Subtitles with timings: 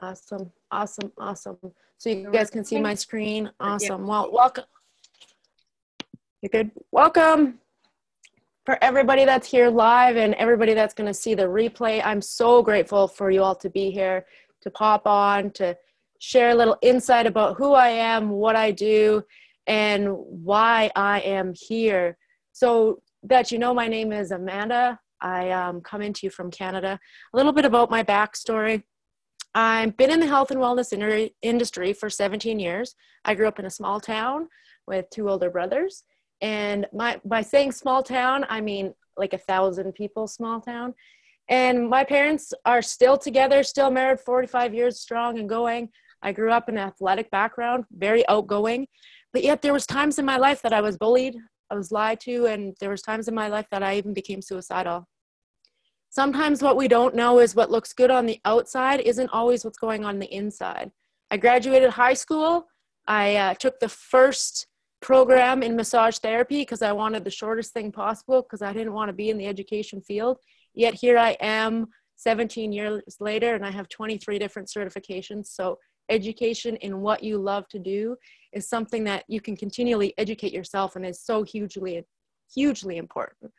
[0.00, 1.58] Awesome, awesome, awesome.
[1.98, 3.50] So you guys can see my screen.
[3.60, 4.06] Awesome.
[4.06, 4.64] Well, welcome.
[6.40, 6.70] You're good.
[6.90, 7.58] Welcome
[8.64, 12.00] for everybody that's here live and everybody that's going to see the replay.
[12.04, 14.26] I'm so grateful for you all to be here,
[14.62, 15.76] to pop on, to
[16.18, 19.22] share a little insight about who I am, what I do,
[19.66, 22.16] and why I am here.
[22.52, 24.98] So that you know, my name is Amanda.
[25.20, 26.98] I um, come into you from Canada.
[27.32, 28.82] A little bit about my backstory.
[29.54, 32.94] I've been in the health and wellness industry for 17 years.
[33.24, 34.48] I grew up in a small town
[34.86, 36.04] with two older brothers.
[36.40, 40.94] And my, by saying small town, I mean like a thousand people small town.
[41.48, 45.90] And my parents are still together, still married 45 years strong and going.
[46.22, 48.86] I grew up in an athletic background, very outgoing.
[49.32, 51.36] But yet there was times in my life that I was bullied,
[51.70, 54.42] I was lied to, and there was times in my life that I even became
[54.42, 55.06] suicidal
[56.12, 59.78] sometimes what we don't know is what looks good on the outside isn't always what's
[59.78, 60.92] going on the inside.
[61.30, 62.66] I graduated high school.
[63.06, 64.66] I uh, took the first
[65.00, 69.08] program in massage therapy because I wanted the shortest thing possible because I didn't want
[69.08, 70.36] to be in the education field.
[70.74, 75.46] Yet here I am 17 years later and I have 23 different certifications.
[75.46, 75.78] So,
[76.10, 78.16] education in what you love to do
[78.52, 82.04] is something that you can continually educate yourself and is so hugely,
[82.52, 83.50] hugely important.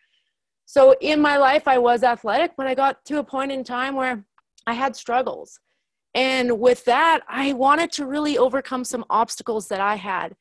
[0.65, 3.95] So in my life, I was athletic, but I got to a point in time
[3.95, 4.25] where
[4.65, 5.59] I had struggles.
[6.15, 10.35] And with that, I wanted to really overcome some obstacles that I had.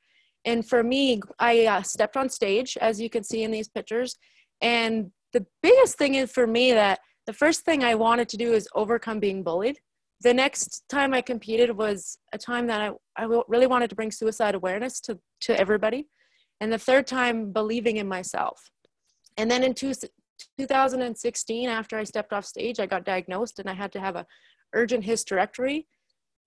[0.44, 4.16] And for me, I uh, stepped on stage, as you can see in these pictures.
[4.60, 8.52] And the biggest thing is for me that the first thing I wanted to do
[8.52, 9.78] is overcome being bullied.
[10.20, 14.10] The next time I competed was a time that I, I really wanted to bring
[14.10, 16.08] suicide awareness to, to everybody.
[16.60, 18.71] And the third time, believing in myself.
[19.36, 19.92] And then in two,
[20.58, 24.26] 2016, after I stepped off stage, I got diagnosed and I had to have a
[24.74, 25.86] urgent hysterectomy.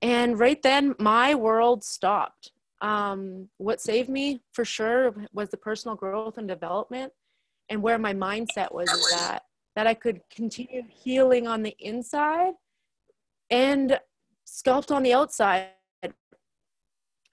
[0.01, 2.51] And right then, my world stopped.
[2.81, 7.13] Um, what saved me for sure was the personal growth and development
[7.69, 8.89] and where my mindset was
[9.19, 9.43] at
[9.75, 12.53] that I could continue healing on the inside
[13.49, 13.99] and
[14.47, 15.69] sculpt on the outside.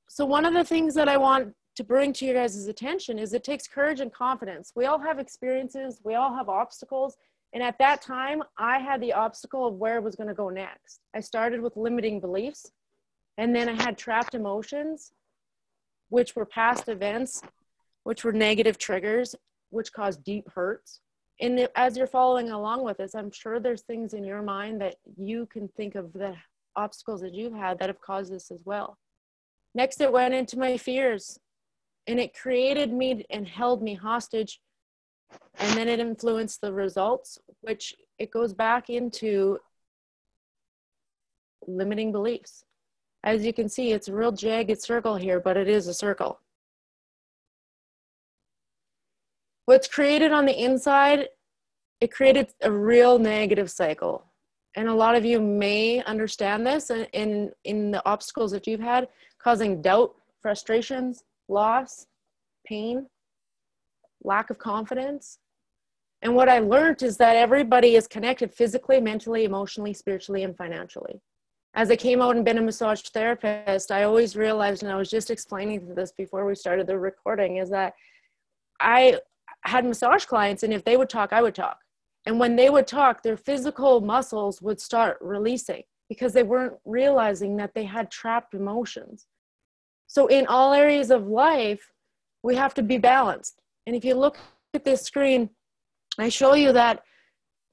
[0.09, 3.33] So, one of the things that I want to bring to your guys' attention is
[3.33, 4.73] it takes courage and confidence.
[4.77, 7.17] We all have experiences, we all have obstacles.
[7.55, 10.49] And at that time, I had the obstacle of where it was going to go
[10.49, 11.01] next.
[11.15, 12.73] I started with limiting beliefs,
[13.37, 15.13] and then I had trapped emotions,
[16.09, 17.43] which were past events,
[18.05, 19.35] which were negative triggers,
[19.71, 21.01] which caused deep hurts.
[21.41, 24.97] And as you're following along with this, I'm sure there's things in your mind that
[25.17, 26.35] you can think of the
[26.77, 28.97] obstacles that you've had that have caused this as well.
[29.75, 31.39] Next, it went into my fears
[32.07, 34.61] and it created me and held me hostage
[35.59, 39.59] and then it influenced the results which it goes back into
[41.67, 42.65] limiting beliefs.
[43.25, 46.41] As you can see it's a real jagged circle here but it is a circle.
[49.67, 51.29] What's created on the inside
[52.01, 54.25] it created a real negative cycle.
[54.75, 59.09] And a lot of you may understand this in in, the obstacles that you've had
[59.39, 62.07] causing doubt frustrations loss,
[62.67, 63.07] pain,
[64.23, 65.39] lack of confidence.
[66.23, 71.21] And what I learned is that everybody is connected physically, mentally, emotionally, spiritually, and financially.
[71.75, 75.11] As I came out and been a massage therapist, I always realized, and I was
[75.11, 77.95] just explaining this before we started the recording, is that
[78.79, 79.19] I
[79.65, 81.79] had massage clients, and if they would talk, I would talk.
[82.27, 87.57] And when they would talk, their physical muscles would start releasing because they weren't realizing
[87.57, 89.27] that they had trapped emotions.
[90.13, 91.91] So, in all areas of life,
[92.43, 93.63] we have to be balanced.
[93.87, 94.37] And if you look
[94.75, 95.49] at this screen,
[96.19, 97.01] I show you that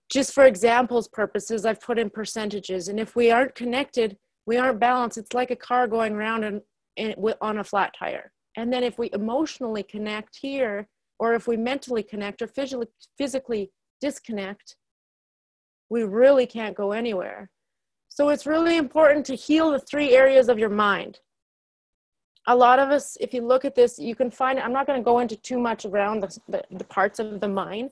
[0.09, 2.87] just for examples purposes, I've put in percentages.
[2.87, 5.17] And if we aren't connected, we aren't balanced.
[5.17, 6.61] It's like a car going around and,
[6.95, 8.31] and on a flat tire.
[8.55, 10.87] And then if we emotionally connect here,
[11.19, 13.69] or if we mentally connect or physically, physically
[13.99, 14.77] disconnect,
[15.89, 17.49] we really can't go anywhere.
[18.07, 21.19] So it's really important to heal the three areas of your mind
[22.49, 24.99] a lot of us, if you look at this, you can find, I'm not going
[24.99, 27.91] to go into too much around the, the, the, parts of the mind,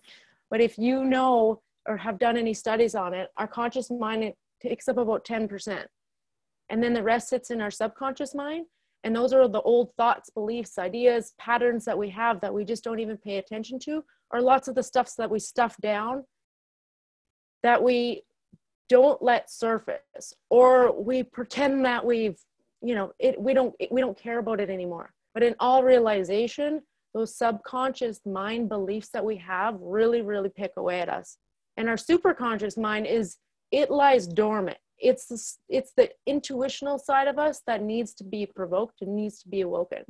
[0.49, 4.87] but if you know or have done any studies on it, our conscious mind takes
[4.87, 5.85] up about 10%.
[6.69, 8.65] And then the rest sits in our subconscious mind.
[9.03, 12.83] And those are the old thoughts, beliefs, ideas, patterns that we have that we just
[12.83, 16.25] don't even pay attention to, or lots of the stuffs that we stuff down
[17.61, 18.23] that we
[18.89, 22.39] don't let surface, or we pretend that we've
[22.81, 25.11] you know it we don't we don't care about it anymore.
[25.33, 26.81] But in all realization
[27.13, 31.37] those subconscious mind beliefs that we have really really pick away at us.
[31.77, 33.37] And our superconscious mind is
[33.71, 34.77] it lies dormant.
[34.99, 39.41] It's the, it's the intuitional side of us that needs to be provoked and needs
[39.43, 40.03] to be awoken.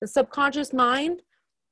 [0.00, 1.22] The subconscious mind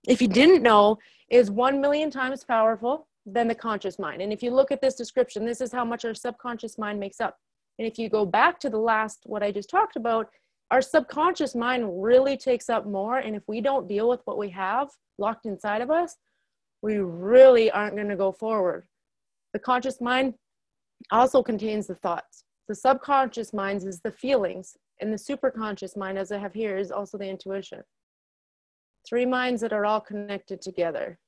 [0.08, 0.98] if you didn't know
[1.30, 4.20] is 1 million times powerful than the conscious mind.
[4.20, 7.20] And if you look at this description this is how much our subconscious mind makes
[7.20, 7.36] up.
[7.78, 10.28] And if you go back to the last what i just talked about
[10.72, 14.50] our subconscious mind really takes up more and if we don't deal with what we
[14.50, 14.88] have
[15.18, 16.16] locked inside of us
[16.82, 18.88] we really aren't going to go forward
[19.52, 20.34] the conscious mind
[21.10, 22.44] also contains the thoughts.
[22.68, 26.90] The subconscious mind is the feelings, and the superconscious mind, as I have here, is
[26.90, 27.82] also the intuition.
[29.06, 31.18] Three minds that are all connected together.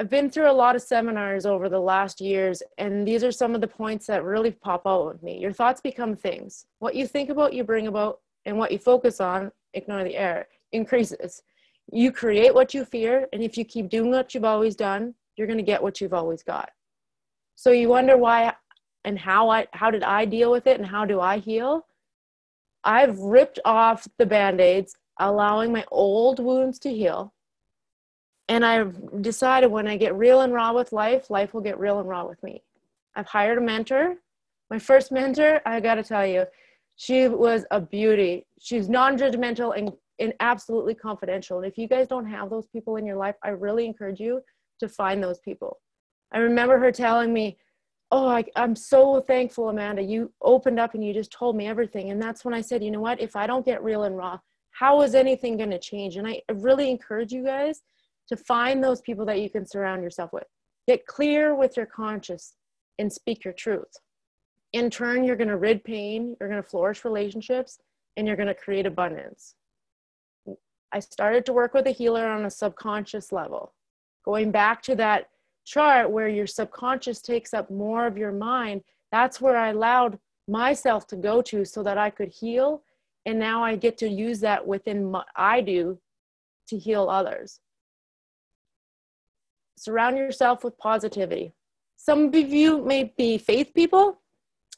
[0.00, 3.54] I've been through a lot of seminars over the last years, and these are some
[3.54, 5.38] of the points that really pop out with me.
[5.38, 6.66] Your thoughts become things.
[6.80, 10.48] What you think about, you bring about, and what you focus on, ignore the error,
[10.72, 11.42] increases.
[11.92, 15.46] You create what you fear, and if you keep doing what you've always done, you're
[15.46, 16.70] going to get what you've always got.
[17.56, 18.52] So you wonder why
[19.04, 21.86] and how I how did I deal with it and how do I heal?
[22.84, 27.33] I've ripped off the band-aids, allowing my old wounds to heal.
[28.48, 31.98] And I've decided when I get real and raw with life, life will get real
[32.00, 32.62] and raw with me.
[33.16, 34.16] I've hired a mentor.
[34.70, 36.44] My first mentor, I got to tell you,
[36.96, 38.46] she was a beauty.
[38.60, 41.58] She's non-judgmental and, and absolutely confidential.
[41.58, 44.40] And if you guys don't have those people in your life, I really encourage you
[44.80, 45.80] to find those people.
[46.32, 47.58] I remember her telling me,
[48.12, 50.00] Oh, I, am so thankful, Amanda.
[50.02, 52.10] You opened up and you just told me everything.
[52.10, 53.20] And that's when I said, You know what?
[53.20, 54.38] If I don't get real and raw,
[54.70, 56.16] how is anything going to change?
[56.16, 57.82] And I really encourage you guys
[58.28, 60.44] to find those people that you can surround yourself with.
[60.86, 62.54] Get clear with your conscience
[62.98, 63.98] and speak your truth.
[64.72, 67.78] In turn, you're going to rid pain, you're going to flourish relationships,
[68.16, 69.54] and you're going to create abundance.
[70.92, 73.72] I started to work with a healer on a subconscious level.
[74.24, 75.28] Going back to that
[75.64, 81.06] chart where your subconscious takes up more of your mind, that's where I allowed myself
[81.08, 82.82] to go to so that I could heal.
[83.26, 85.98] And now I get to use that within what I do
[86.68, 87.60] to heal others.
[89.76, 91.52] Surround yourself with positivity.
[91.96, 94.20] Some of you may be faith people,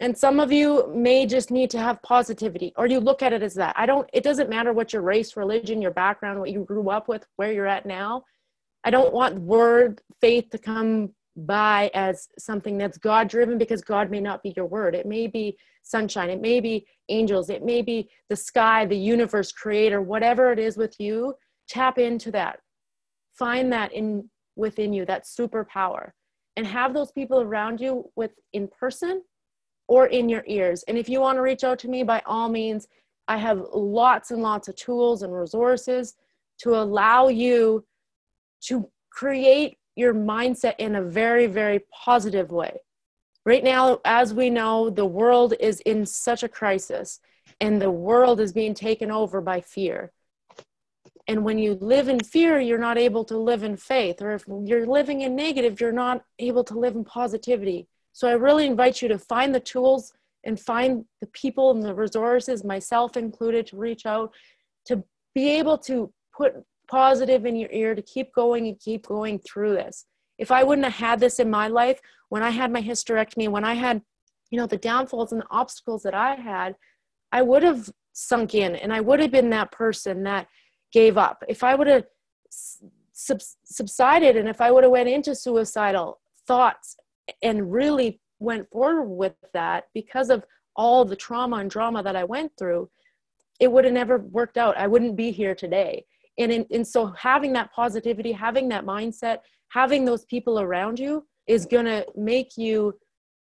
[0.00, 3.42] and some of you may just need to have positivity, or you look at it
[3.42, 3.74] as that.
[3.78, 7.08] I don't, it doesn't matter what your race, religion, your background, what you grew up
[7.08, 8.24] with, where you're at now
[8.86, 14.12] I don't want word faith to come by as something that's God driven because God
[14.12, 14.94] may not be your word.
[14.94, 19.50] It may be sunshine, it may be angels, it may be the sky, the universe,
[19.50, 21.34] creator, whatever it is with you.
[21.68, 22.60] Tap into that.
[23.34, 26.10] Find that in within you, that superpower,
[26.56, 29.22] and have those people around you with in person
[29.88, 30.82] or in your ears.
[30.88, 32.88] And if you want to reach out to me, by all means,
[33.28, 36.14] I have lots and lots of tools and resources
[36.58, 37.84] to allow you
[38.62, 42.78] to create your mindset in a very, very positive way.
[43.44, 47.20] Right now, as we know, the world is in such a crisis
[47.60, 50.12] and the world is being taken over by fear.
[51.28, 54.22] And when you live in fear, you're not able to live in faith.
[54.22, 57.88] Or if you're living in negative, you're not able to live in positivity.
[58.12, 60.12] So I really invite you to find the tools
[60.44, 64.32] and find the people and the resources, myself included, to reach out
[64.86, 65.02] to
[65.34, 66.54] be able to put
[66.88, 70.06] positive in your ear to keep going and keep going through this.
[70.38, 73.64] If I wouldn't have had this in my life, when I had my hysterectomy, when
[73.64, 74.02] I had,
[74.50, 76.76] you know, the downfalls and the obstacles that I had,
[77.32, 80.46] I would have sunk in and I would have been that person that
[80.92, 81.42] gave up.
[81.48, 82.04] If I would have
[82.50, 86.96] sub- subsided and if I would have went into suicidal thoughts
[87.42, 90.44] and really went forward with that because of
[90.76, 92.90] all the trauma and drama that I went through,
[93.58, 94.76] it would have never worked out.
[94.76, 96.04] I wouldn't be here today
[96.38, 99.38] and in, and so having that positivity having that mindset
[99.68, 102.94] having those people around you is going to make you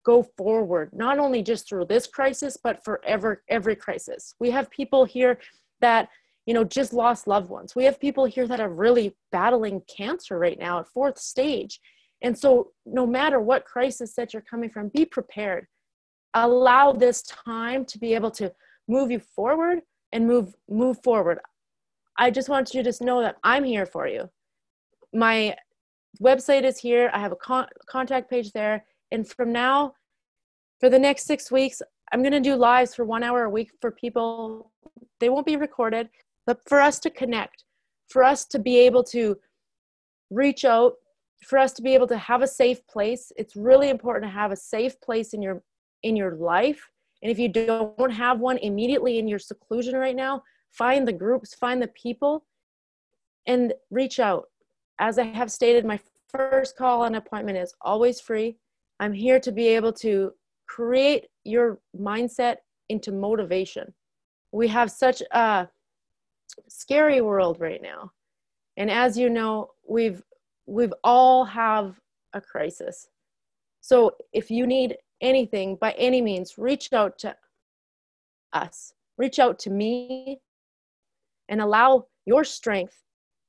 [0.05, 4.69] go forward not only just through this crisis but for every every crisis we have
[4.69, 5.39] people here
[5.81, 6.09] that
[6.49, 10.39] you know just lost loved ones we have people here that are really battling cancer
[10.39, 11.79] right now at fourth stage
[12.21, 15.67] and so no matter what crisis that you're coming from be prepared
[16.33, 18.51] allow this time to be able to
[18.87, 19.79] move you forward
[20.11, 21.39] and move move forward
[22.19, 24.29] I just want you to just know that I'm here for you.
[25.13, 25.55] My
[26.21, 27.09] website is here.
[27.13, 28.85] I have a con- contact page there.
[29.11, 29.93] And from now,
[30.81, 33.71] for the next six weeks, I'm going to do lives for one hour a week
[33.79, 34.69] for people.
[35.21, 36.09] They won't be recorded,
[36.49, 37.63] but for us to connect,
[38.07, 39.37] for us to be able to
[40.31, 40.93] reach out,
[41.45, 43.31] for us to be able to have a safe place.
[43.37, 45.61] It's really important to have a safe place in your
[46.01, 46.81] in your life.
[47.21, 50.41] And if you don't have one immediately in your seclusion right now,
[50.71, 52.47] find the groups, find the people,
[53.45, 54.45] and reach out.
[54.99, 58.57] As I have stated, my first call and appointment is always free.
[58.99, 60.31] I'm here to be able to
[60.67, 62.55] create your mindset
[62.89, 63.93] into motivation.
[64.51, 65.67] We have such a
[66.67, 68.11] scary world right now.
[68.77, 70.23] And as you know, we've
[70.65, 71.99] we've all have
[72.33, 73.07] a crisis.
[73.81, 77.35] So if you need anything by any means, reach out to
[78.53, 78.93] us.
[79.17, 80.39] Reach out to me
[81.49, 83.01] and allow your strength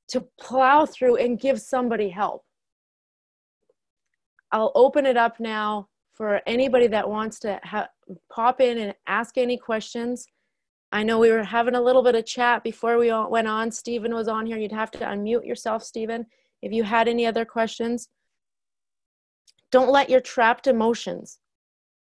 [0.08, 2.42] to plow through and give somebody help.
[4.50, 7.88] I'll open it up now for anybody that wants to ha-
[8.32, 10.26] pop in and ask any questions.
[10.92, 13.70] I know we were having a little bit of chat before we went on.
[13.70, 14.58] Stephen was on here.
[14.58, 16.26] You'd have to unmute yourself, Stephen,
[16.62, 18.08] if you had any other questions.
[19.70, 21.38] Don't let your trapped emotions.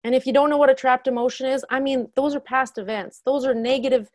[0.04, 2.78] And if you don't know what a trapped emotion is, I mean, those are past
[2.78, 3.20] events.
[3.26, 4.08] Those are negative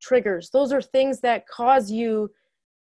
[0.00, 0.48] triggers.
[0.50, 2.30] Those are things that cause you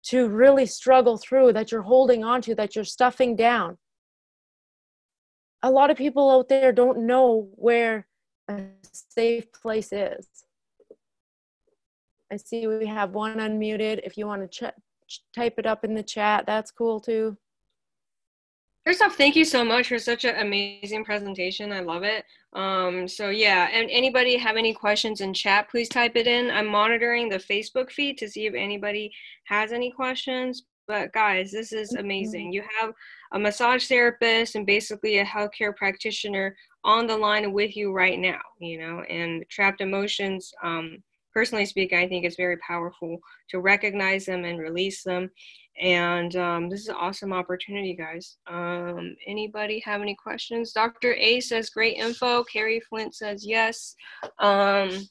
[0.04, 3.78] to really struggle through, that you're holding on to, that you're stuffing down.
[5.64, 8.08] A lot of people out there don't know where
[8.50, 10.28] a safe place is.
[12.32, 14.00] I see we have one unmuted.
[14.04, 14.72] If you want to
[15.08, 17.38] ch- type it up in the chat, that's cool too.
[18.86, 21.72] First off, thank you so much for such an amazing presentation.
[21.72, 22.26] I love it.
[22.54, 26.50] Um, so yeah, and anybody have any questions in chat, please type it in.
[26.50, 29.12] I'm monitoring the Facebook feed to see if anybody
[29.44, 30.64] has any questions.
[30.88, 32.52] But guys, this is amazing.
[32.52, 32.94] You have
[33.34, 38.42] a massage therapist and basically a healthcare practitioner on the line with you right now,
[38.60, 40.52] you know, and trapped emotions.
[40.64, 43.18] Um, personally speaking, I think it's very powerful
[43.50, 45.30] to recognize them and release them.
[45.80, 48.38] And um, this is an awesome opportunity guys.
[48.48, 50.74] Um, anybody have any questions?
[50.74, 52.44] Dr a says great info.
[52.44, 53.96] Carrie flint says yes.
[54.40, 55.08] Um,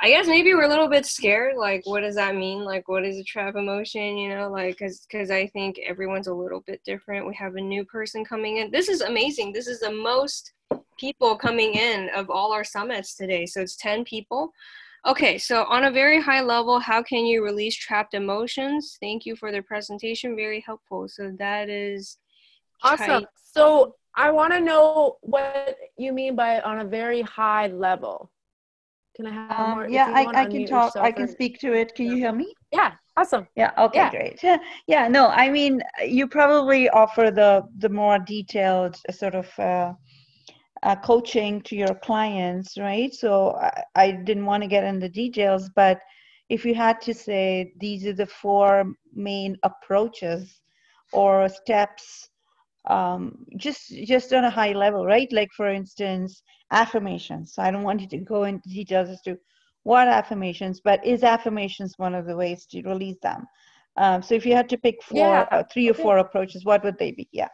[0.00, 2.64] i guess maybe we're a little bit scared like what does that mean?
[2.64, 4.50] Like what is a trap emotion you know?
[4.50, 7.26] Like because because i think everyone's a little bit different.
[7.26, 8.70] We have a new person coming in.
[8.72, 9.52] This is amazing.
[9.52, 10.52] This is the most
[10.98, 13.46] people coming in of all our summits today.
[13.46, 14.52] So it's 10 people
[15.04, 18.98] Okay, so on a very high level, how can you release trapped emotions?
[19.00, 21.08] Thank you for the presentation, very helpful.
[21.08, 22.18] So that is
[22.84, 23.06] awesome.
[23.06, 23.26] Tight.
[23.34, 28.30] So I want to know what you mean by on a very high level.
[29.16, 29.88] Can I have um, more?
[29.88, 30.96] Yeah, I, I can talk.
[30.96, 31.28] I can or...
[31.28, 31.94] speak to it.
[31.96, 32.54] Can you hear me?
[32.72, 33.46] Yeah, awesome.
[33.56, 33.72] Yeah.
[33.76, 34.10] Okay, yeah.
[34.10, 34.42] great.
[34.42, 35.08] Yeah, yeah.
[35.08, 39.58] No, I mean, you probably offer the the more detailed sort of.
[39.58, 39.94] Uh,
[40.82, 43.12] uh, coaching to your clients, right?
[43.14, 46.00] So I, I didn't want to get into details, but
[46.48, 50.60] if you had to say these are the four main approaches
[51.12, 52.28] or steps,
[52.88, 55.32] um, just just on a high level, right?
[55.32, 57.54] Like for instance, affirmations.
[57.54, 59.38] So I don't want you to go into details as to
[59.84, 63.46] what affirmations, but is affirmations one of the ways to release them?
[63.96, 65.46] Um, so if you had to pick four, yeah.
[65.50, 67.28] uh, three or four approaches, what would they be?
[67.32, 67.48] Yeah.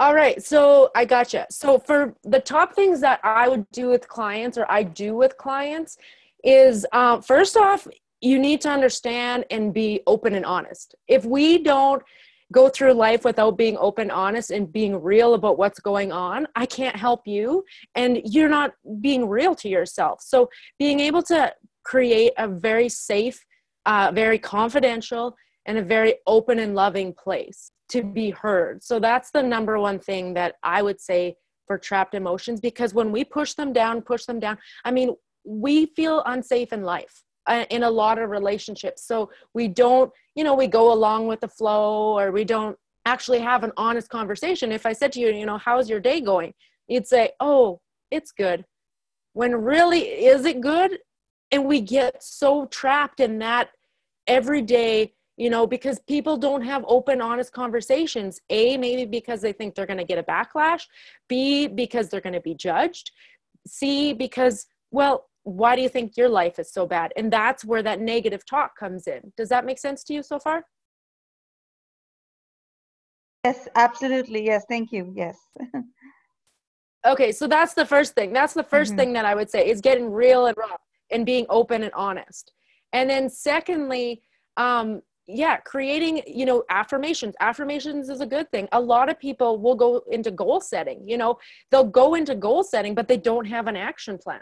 [0.00, 1.46] All right, so I gotcha.
[1.50, 5.36] So for the top things that I would do with clients, or I do with
[5.36, 5.98] clients,
[6.42, 7.86] is um, first off,
[8.22, 10.94] you need to understand and be open and honest.
[11.06, 12.02] If we don't
[12.50, 16.64] go through life without being open, honest, and being real about what's going on, I
[16.64, 17.62] can't help you,
[17.94, 20.22] and you're not being real to yourself.
[20.22, 21.52] So being able to
[21.84, 23.44] create a very safe,
[23.84, 25.36] uh, very confidential,
[25.66, 28.82] and a very open and loving place to be heard.
[28.82, 31.36] So that's the number one thing that I would say
[31.66, 35.14] for trapped emotions because when we push them down, push them down, I mean,
[35.44, 39.04] we feel unsafe in life uh, in a lot of relationships.
[39.04, 42.76] So we don't, you know, we go along with the flow or we don't
[43.06, 44.72] actually have an honest conversation.
[44.72, 46.54] If I said to you, you know, how's your day going?
[46.88, 48.64] You'd say, oh, it's good.
[49.32, 50.98] When really, is it good?
[51.50, 53.70] And we get so trapped in that
[54.26, 58.40] everyday you know because people don't have open honest conversations.
[58.50, 60.82] A maybe because they think they're going to get a backlash.
[61.28, 63.10] B because they're going to be judged.
[63.66, 67.14] C because well why do you think your life is so bad?
[67.16, 69.32] And that's where that negative talk comes in.
[69.38, 70.66] Does that make sense to you so far?
[73.42, 74.44] Yes absolutely.
[74.44, 75.12] Yes thank you.
[75.16, 75.38] Yes.
[77.06, 78.34] Okay so that's the first thing.
[78.34, 78.96] That's the 1st mm-hmm.
[78.96, 80.76] thing that i would say is getting real and raw
[81.10, 82.52] and being open and honest.
[82.92, 84.20] And then secondly
[84.58, 85.00] um,
[85.32, 87.34] yeah creating you know affirmations.
[87.40, 88.68] Affirmations is a good thing.
[88.72, 91.38] A lot of people will go into goal setting you know
[91.70, 94.40] they'll go into goal setting but they don't have an action plan.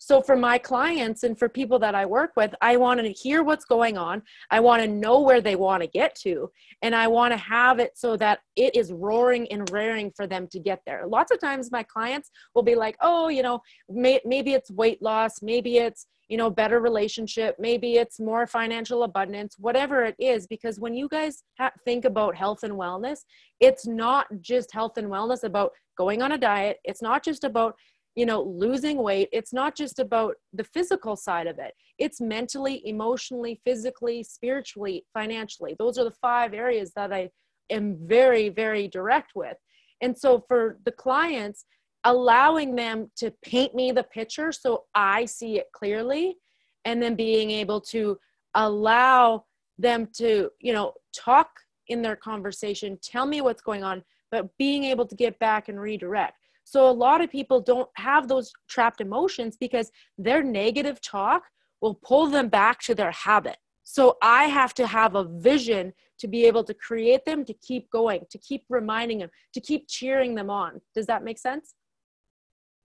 [0.00, 3.42] So for my clients and for people that i work with i want to hear
[3.42, 4.22] what's going on.
[4.50, 6.50] I want to know where they want to get to
[6.82, 10.46] and i want to have it so that it is roaring and raring for them
[10.52, 11.06] to get there.
[11.06, 15.02] Lots of times my clients will be like oh you know may, maybe it's weight
[15.02, 20.46] loss maybe it's you know better relationship maybe it's more financial abundance whatever it is
[20.46, 23.20] because when you guys ha- think about health and wellness
[23.60, 26.78] it's not just health and wellness about going on a diet.
[26.84, 27.74] It's not just about
[28.14, 29.28] you know losing weight.
[29.32, 31.74] It's not just about the physical side of it.
[31.98, 35.76] It's mentally emotionally physically spiritually financially.
[35.78, 37.28] Those are the five areas that i
[37.70, 39.58] am very very direct with.
[40.00, 41.64] And so for the clients
[42.04, 46.36] allowing them to paint me the picture so I see it clearly
[46.84, 48.18] and then being able to
[48.54, 49.44] allow
[49.78, 51.50] them to, you know, talk
[51.88, 55.80] in their conversation, tell me what's going on, but being able to get back and
[55.80, 56.34] redirect.
[56.64, 61.44] So a lot of people don't have those trapped emotions because their negative talk
[61.80, 63.56] will pull them back to their habit.
[63.84, 67.88] So I have to have a vision to be able to create them to keep
[67.90, 70.80] going, to keep reminding them, to keep cheering them on.
[70.94, 71.74] Does that make sense?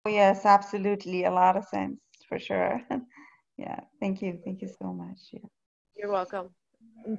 [0.04, 1.25] Oh, yes, absolutely.
[1.25, 2.80] A lot of sense for sure.
[3.59, 3.80] yeah.
[4.00, 4.40] Thank you.
[4.45, 5.19] Thank you so much.
[5.33, 5.49] Yeah.
[5.97, 6.50] You're welcome.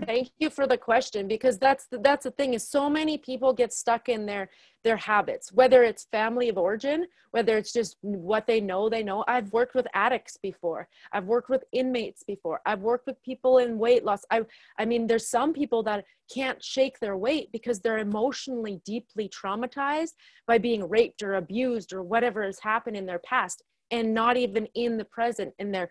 [0.06, 3.54] Thank you for the question because that's the, that's the thing is so many people
[3.54, 4.50] get stuck in their
[4.84, 9.24] their habits whether it's family of origin whether it's just what they know they know.
[9.28, 10.88] I've worked with addicts before.
[11.14, 12.62] I've worked with inmates before.
[12.66, 14.24] I've worked with people in weight loss.
[14.30, 14.42] I
[14.78, 20.14] I mean there's some people that can't shake their weight because they're emotionally deeply traumatized
[20.48, 24.68] by being raped or abused or whatever has happened in their past and not even
[24.76, 25.90] in the present and they're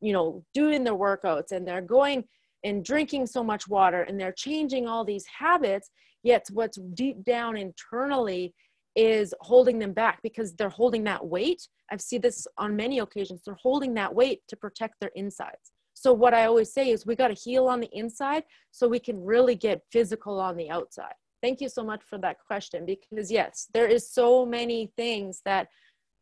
[0.00, 2.24] you know doing their workouts and they're going
[2.64, 5.90] and drinking so much water and they're changing all these habits
[6.22, 8.54] yet what's deep down internally
[8.96, 11.66] is holding them back because they're holding that weight.
[11.90, 13.42] I've seen this on many occasions.
[13.44, 15.72] They're holding that weight to protect their insides.
[15.94, 18.98] So what i always say is we got to heal on the inside so we
[18.98, 21.12] can really get physical on the outside.
[21.42, 25.68] Thank you so much for that question because yes there is so many things that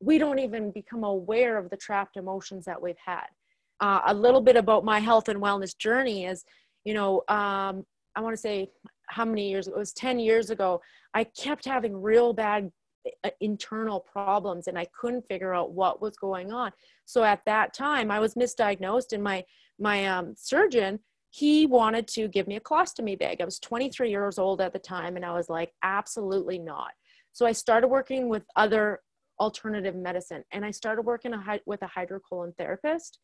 [0.00, 3.26] we don't even become aware of the trapped emotions that we've had
[3.80, 6.44] uh, a little bit about my health and wellness journey is,
[6.84, 7.84] you know, um,
[8.16, 8.70] I want to say
[9.08, 10.80] how many years, it was 10 years ago,
[11.14, 12.70] I kept having real bad
[13.24, 16.72] uh, internal problems and I couldn't figure out what was going on.
[17.04, 19.44] So at that time I was misdiagnosed and my,
[19.78, 20.98] my um, surgeon,
[21.30, 23.40] he wanted to give me a colostomy bag.
[23.40, 26.90] I was 23 years old at the time and I was like, absolutely not.
[27.32, 29.00] So I started working with other
[29.38, 33.20] alternative medicine and I started working a, with a hydrocolon therapist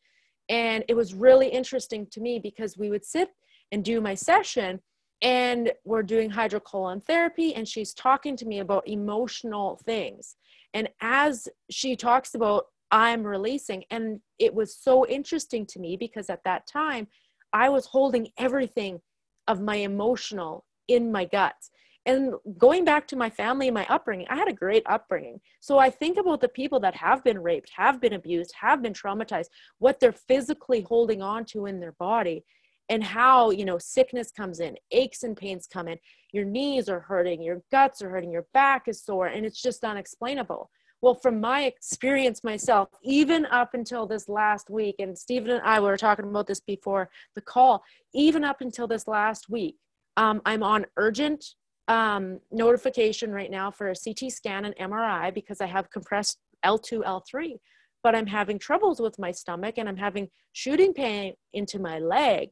[0.49, 3.29] and it was really interesting to me because we would sit
[3.71, 4.79] and do my session
[5.21, 10.35] and we're doing hydrocolon therapy and she's talking to me about emotional things.
[10.73, 16.29] And as she talks about i'm releasing and it was so interesting to me because
[16.29, 17.07] at that time
[17.51, 18.99] i was holding everything
[19.47, 21.71] of my emotional in my guts
[22.05, 25.39] and going back to my family and my upbringing i had a great upbringing.
[25.59, 28.93] So i think about the people that have been raped have been abused have been
[28.93, 32.43] traumatized what they're physically holding on to in their body
[32.89, 35.97] and how you know sickness comes in aches and pains come in.
[36.31, 39.83] Your knees are hurting your guts are hurting your back is sore and it's just
[39.83, 40.69] unexplainable.
[41.01, 45.79] Well from my experience myself even up until this last week and stephen and i
[45.79, 49.75] were talking about this before the call even up until this last week
[50.17, 51.45] um, i'm on urgent
[51.87, 57.03] um, notification right now for a CT scan and MRI because I have compressed L2,
[57.03, 57.57] L3,
[58.03, 62.49] but I'm having troubles with my stomach and I'm having shooting pain into my leg.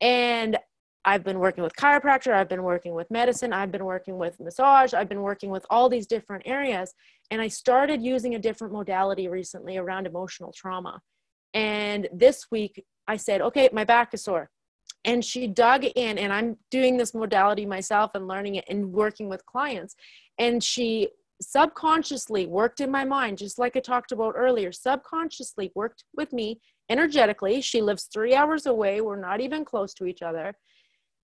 [0.00, 0.58] And
[1.04, 4.92] I've been working with chiropractor, I've been working with medicine, I've been working with massage,
[4.92, 6.92] I've been working with all these different areas.
[7.30, 11.00] And I started using a different modality recently around emotional trauma.
[11.54, 14.50] And this week I said, okay, my back is sore
[15.06, 19.28] and she dug in and i'm doing this modality myself and learning it and working
[19.28, 19.96] with clients.
[20.38, 21.08] And she
[21.40, 26.60] subconsciously worked in my mind just like i talked about earlier subconsciously worked with me
[26.90, 27.60] energetically.
[27.60, 29.00] She lives three hours away.
[29.00, 30.54] We're not even close to each other.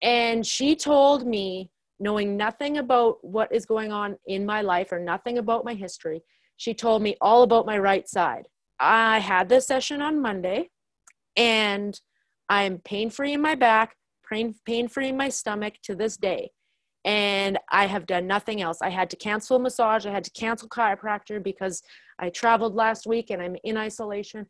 [0.02, 4.98] And she told me knowing nothing about what is going on in my life or
[4.98, 6.22] nothing about my history
[6.62, 8.46] she told me all about my right side.
[8.78, 10.70] I had this session on monday
[11.36, 12.00] and
[12.48, 13.96] I'm pain free in my back,
[14.28, 16.50] pain, pain free in my stomach to this day.
[17.04, 18.78] And I have done nothing else.
[18.80, 20.06] I had to cancel massage.
[20.06, 21.82] I had to cancel chiropractor because
[22.18, 24.46] I traveled last week and I'm in isolation.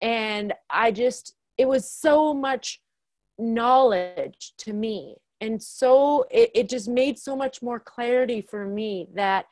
[0.00, 2.80] And I just, it was so much
[3.38, 5.16] knowledge to me.
[5.40, 9.46] And so it, it just made so much more clarity for me that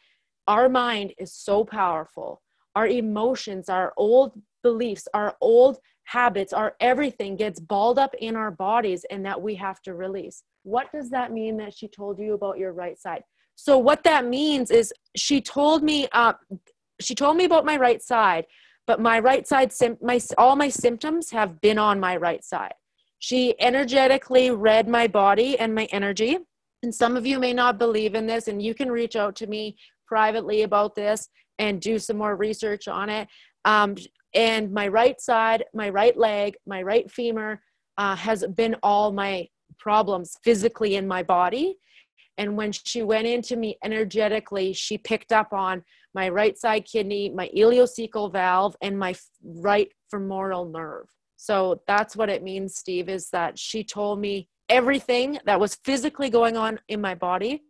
[0.46, 2.40] our mind is so powerful.
[2.74, 8.50] Our emotions, our old beliefs, our old habits, our everything gets balled up in our
[8.50, 10.42] bodies and that we have to release.
[10.62, 13.22] What does that mean that she told you about your right side?
[13.56, 16.34] So what that means is she told me uh,
[17.00, 18.46] she told me about my right side,
[18.86, 22.74] but my right side, my all my symptoms have been on my right side.
[23.18, 26.38] She energetically read my body and my energy.
[26.82, 29.46] And some of you may not believe in this, and you can reach out to
[29.46, 33.28] me privately about this and do some more research on it.
[33.64, 33.94] Um,
[34.34, 37.62] and my right side, my right leg, my right femur
[37.98, 41.76] uh, has been all my problems physically in my body.
[42.36, 47.30] And when she went into me energetically, she picked up on my right side kidney,
[47.30, 51.06] my ileocecal valve, and my right femoral nerve.
[51.36, 56.30] So that's what it means, Steve, is that she told me everything that was physically
[56.30, 57.62] going on in my body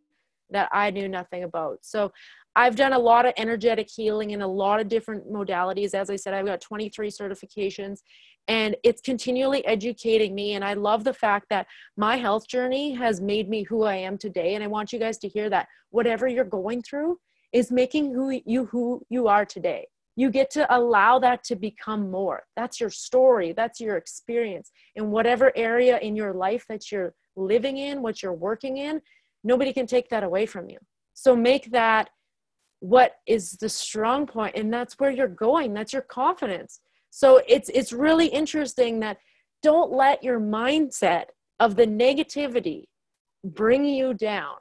[0.51, 1.79] that I knew nothing about.
[1.83, 2.13] So
[2.57, 5.95] I've done a lot of energetic healing in a lot of different modalities.
[5.95, 8.01] As I said, I've got 23 certifications
[8.47, 10.55] and it's continually educating me.
[10.55, 14.19] And I love the fact that my health journey has made me who I am
[14.19, 14.55] today.
[14.55, 17.19] And I want you guys to hear that whatever you're going through
[17.53, 19.87] is making who you who you are today.
[20.17, 22.45] You get to allow that to become more.
[22.55, 23.53] That's your story.
[23.53, 28.33] That's your experience in whatever area in your life that you're living in, what you're
[28.33, 29.01] working in.
[29.43, 30.79] Nobody can take that away from you.
[31.15, 32.11] So make that
[32.85, 36.81] what is the strong point and that's where you're going that's your confidence.
[37.09, 39.17] So it's it's really interesting that
[39.63, 41.27] don't let your mindset
[41.61, 42.85] of the negativity
[43.43, 44.57] bring you down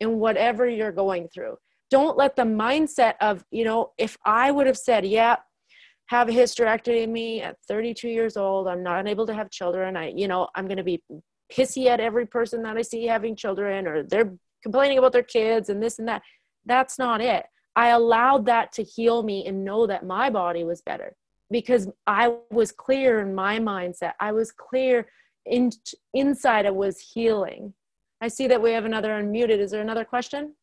[0.00, 1.56] in whatever you're going through.
[1.90, 5.36] Don't let the mindset of you know if i would have said yeah
[6.06, 10.28] have a hysterectomy at 32 years old i'm not able to have children i you
[10.28, 11.02] know i'm going to be
[11.50, 14.32] pissy at every person that i see having children or they're
[14.62, 16.22] complaining about their kids and this and that
[16.66, 20.82] that's not it I allowed that to heal me and know that my body was
[20.82, 21.16] better
[21.50, 24.12] because I was clear in my mindset.
[24.20, 25.08] I was clear
[25.46, 25.70] in,
[26.14, 27.72] inside, I was healing.
[28.20, 29.58] I see that we have another unmuted.
[29.58, 30.54] Is there another question?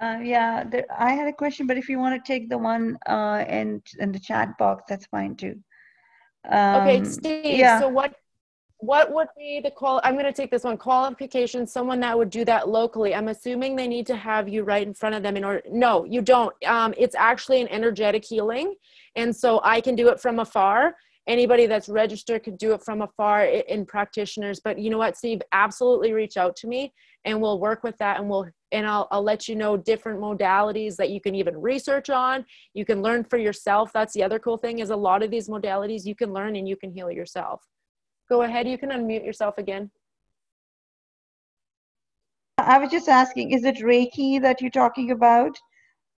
[0.00, 2.98] Uh, yeah, there, I had a question, but if you want to take the one
[3.06, 5.58] uh, in in the chat box, that's fine too.
[6.48, 7.44] Um, okay, Steve.
[7.44, 7.80] Yeah.
[7.80, 8.14] So what
[8.80, 12.30] what would be the qual i'm going to take this one qualification someone that would
[12.30, 13.14] do that locally.
[13.14, 16.04] I'm assuming they need to have you right in front of them in order no
[16.04, 16.54] you don't.
[16.64, 18.74] Um, it's actually an energetic healing
[19.16, 20.94] and so i can do it from afar.
[21.26, 25.42] Anybody that's registered could do it from afar in practitioners but you know what steve
[25.52, 26.92] absolutely reach out to me
[27.24, 30.96] and we'll work with that and we'll and I'll, I'll let you know different modalities
[30.96, 32.44] that you can even research on.
[32.74, 33.90] You can learn for yourself.
[33.94, 36.68] That's the other cool thing is a lot of these modalities you can learn and
[36.68, 37.62] you can heal yourself
[38.28, 39.90] Go ahead, you can unmute yourself again.
[42.58, 45.56] I was just asking, is it Reiki that you're talking about?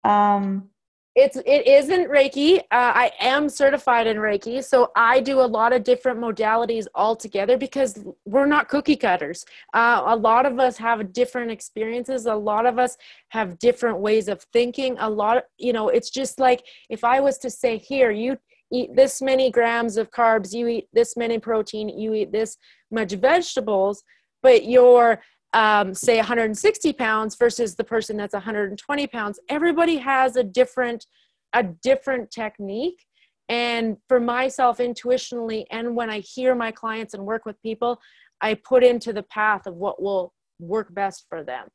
[0.05, 0.71] Um,
[1.17, 2.61] it's it isn't Reiki.
[2.61, 7.17] Uh, I am certified in Reiki, so I do a lot of different modalities all
[7.17, 9.45] together because we're not cookie cutters.
[9.75, 12.27] Uh, a lot of us have different experiences.
[12.27, 12.97] A lot of us
[13.31, 14.97] have different ways of thinking.
[15.01, 18.39] A lot, of, you know, it's just like if I was to say, "Here, you
[18.73, 22.57] eat this many grams of carbs, you eat this many protein, you eat this
[22.91, 24.03] much vegetables,
[24.43, 25.21] but you're
[25.53, 29.41] um, say 160 pounds versus the person that's 120 pounds.
[29.49, 31.07] Everybody has a different
[31.53, 33.05] a different technique.
[33.49, 38.01] And for myself, intuitionally, and when I hear my clients and work with people,
[38.41, 41.67] I put into the path of what will work best for them.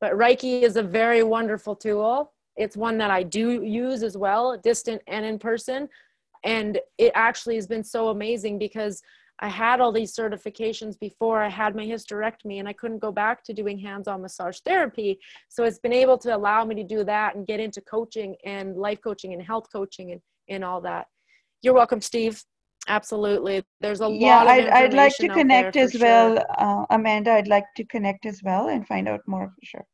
[0.00, 4.58] But Reiki is a very wonderful tool it's one that I do use as well,
[4.62, 5.88] distant and in person.
[6.44, 9.02] And it actually has been so amazing because
[9.38, 13.42] I had all these certifications before I had my hysterectomy and I couldn't go back
[13.44, 15.18] to doing hands on massage therapy.
[15.48, 18.76] So it's been able to allow me to do that and get into coaching and
[18.76, 21.06] life coaching and health coaching and, and all that.
[21.62, 22.42] You're welcome, Steve.
[22.88, 23.64] Absolutely.
[23.80, 26.38] There's a lot yeah, lot I'd, I'd like to connect as well.
[26.58, 29.86] Uh, Amanda, I'd like to connect as well and find out more for sure.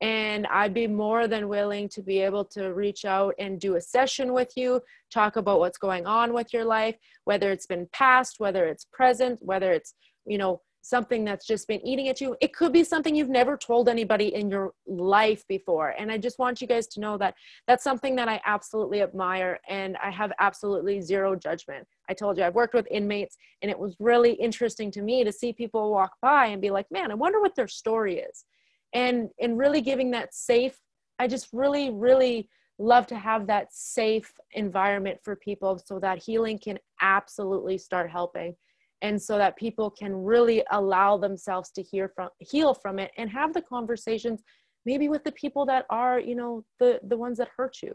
[0.00, 3.80] and I'd be more than willing to be able to reach out and do a
[3.80, 8.38] session with you, talk about what's going on with your life, whether it's been past,
[8.38, 9.94] whether it's present, whether it's,
[10.26, 12.36] you know, something that's just been eating at you.
[12.40, 15.94] It could be something you've never told anybody in your life before.
[15.98, 17.34] And I just want you guys to know that
[17.66, 21.88] that's something that I absolutely admire and I have absolutely zero judgment.
[22.08, 25.32] I told you I've worked with inmates and it was really interesting to me to
[25.32, 28.44] see people walk by and be like, man, I wonder what their story is
[28.92, 30.78] and and really giving that safe
[31.18, 36.58] i just really really love to have that safe environment for people so that healing
[36.58, 38.54] can absolutely start helping.
[39.02, 43.28] And so that people can really allow themselves to hear from heal from it and
[43.30, 44.42] have the conversations
[44.86, 47.94] maybe with the people that are you know the the ones that hurt you.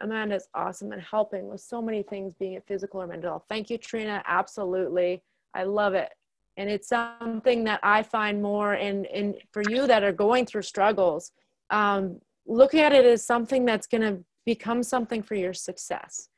[0.00, 3.68] Amanda is awesome and helping with so many things being it physical or mental thank
[3.68, 4.22] you trina.
[4.26, 5.22] Absolutely.
[5.52, 6.10] I love it
[6.56, 10.62] and it's something that i find more and in for you that are going through
[10.62, 11.32] struggles
[11.70, 16.28] um, look at it as something that's going to become something for your success.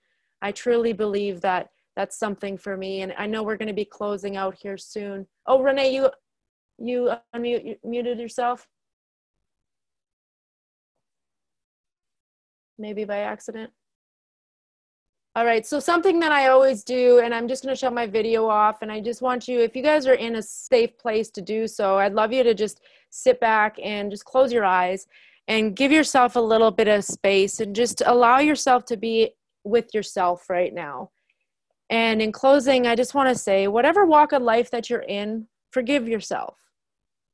[0.41, 3.85] I truly believe that that's something for me and i know we're going to be
[3.85, 5.27] closing out here soon.
[5.47, 6.11] Oh renee you
[6.79, 8.69] you unmute you muted yourself?
[12.79, 13.73] Maybe by accident
[15.37, 18.07] all right, so something that I always do, and I'm just going to shut my
[18.07, 21.29] video off, and I just want you, if you guys are in a safe place
[21.33, 25.07] to do so, I'd love you to just sit back and just close your eyes
[25.47, 29.93] and give yourself a little bit of space and just allow yourself to be with
[29.93, 31.11] yourself right now.
[31.91, 35.49] And in closing, I just want to say whatever walk of life that you're in,
[35.71, 36.57] forgive yourself.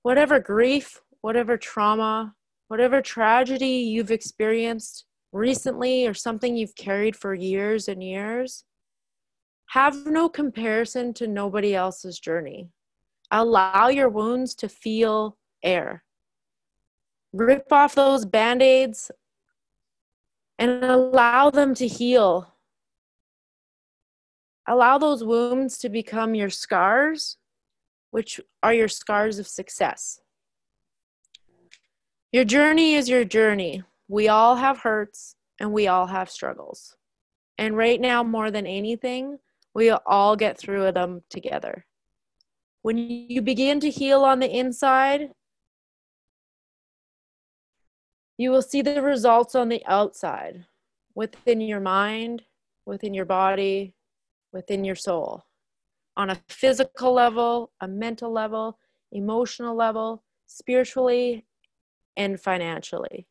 [0.02, 2.34] Whatever grief, whatever trauma,
[2.66, 8.64] whatever tragedy you've experienced, recently or something you've carried for years and years,
[9.70, 12.68] have no comparison to nobody else's journey.
[13.30, 16.04] Allow your wounds to feel air.
[17.32, 19.10] Rip off those band aids
[20.58, 22.54] and allow them to heal.
[24.68, 27.38] Allow those wounds to become your scars,
[28.10, 30.20] which are your scars of success.
[32.30, 36.96] Your journey is your journey we all have hurts and we all have struggles.
[37.56, 39.38] And right now, more than anything,
[39.74, 41.86] we all get through them together.
[42.82, 45.30] When you begin to heal on the inside,
[48.36, 50.66] you will see the results on the outside
[51.14, 52.42] within your mind,
[52.84, 53.94] within your body,
[54.52, 55.46] within your soul.
[56.18, 58.78] On a physical level, a mental level,
[59.10, 61.46] emotional level, spiritually,
[62.14, 63.26] and financially.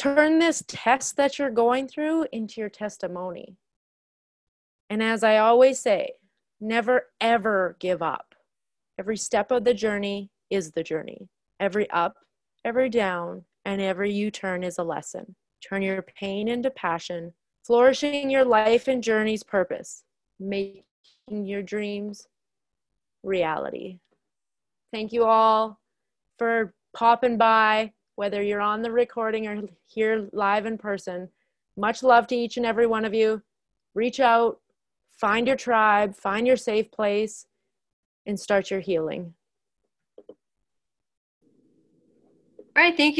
[0.00, 3.58] Turn this test that you're going through into your testimony.
[4.88, 6.12] And as I always say,
[6.58, 8.34] never ever give up.
[8.98, 11.28] Every step of the journey is the journey.
[11.60, 12.14] Every up,
[12.64, 15.36] every down, and every U turn is a lesson.
[15.62, 17.34] Turn your pain into passion,
[17.66, 20.04] flourishing your life and journey's purpose,
[20.38, 20.82] making
[21.28, 22.26] your dreams
[23.22, 23.98] reality.
[24.94, 25.78] Thank you all
[26.38, 31.26] for popping by whether you're on the recording or here live in person.
[31.78, 33.40] Much love to each and every one of you.
[33.94, 34.60] Reach out,
[35.08, 37.46] find your tribe, find your safe place,
[38.26, 39.32] and start your healing.
[42.76, 43.18] All right, thank you.